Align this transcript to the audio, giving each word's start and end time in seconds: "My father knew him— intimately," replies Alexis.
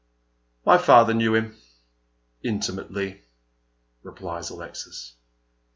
"My 0.65 0.79
father 0.79 1.13
knew 1.13 1.35
him— 1.35 1.55
intimately," 2.43 3.25
replies 4.01 4.49
Alexis. 4.49 5.13